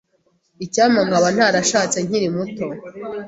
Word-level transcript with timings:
Icyampa 0.65 1.01
nkaba 1.07 1.27
ntarashatse 1.35 1.97
nkiri 2.07 2.27
muto. 2.35 2.65